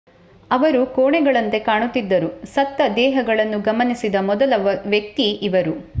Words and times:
ಅವರು 0.51 0.85
ಕೋಣೆಗಳಂತೆ 0.87 1.59
ಕಾಣುತ್ತಿದ್ದರು 1.59 2.29
ಸತ್ತ 2.45 2.89
ದೇಹಗಳನ್ನು 2.95 3.59
ಗಮನಿಸಿದ 3.61 4.15
ಮೊದಲ 4.23 4.53
ವ್ಯಕ್ತಿ 4.87 5.29
ಇವರು 5.43 5.75